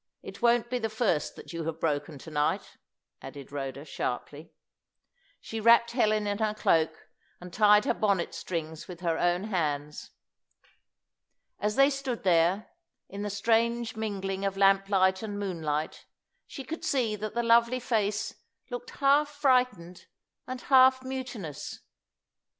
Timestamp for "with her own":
8.87-9.43